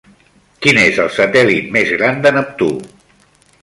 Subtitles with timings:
[0.65, 2.75] Quin és el satèl·lit més gran de Neptú?